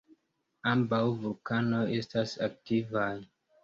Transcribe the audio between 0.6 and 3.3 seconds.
Ambaŭ vulkanoj estas aktivaj.